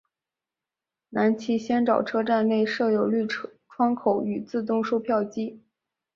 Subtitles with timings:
[1.09, 3.27] 南气仙沼车站内设有绿
[3.69, 5.61] 窗口与自动售票机。